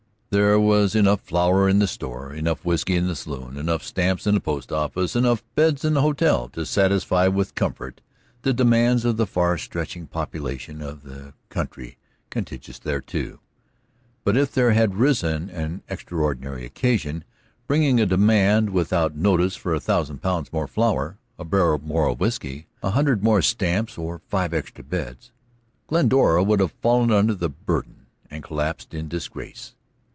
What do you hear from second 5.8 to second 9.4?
in the hotel, to satisfy with comfort the demands of the